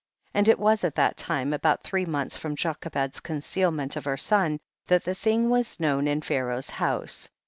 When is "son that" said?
4.17-5.03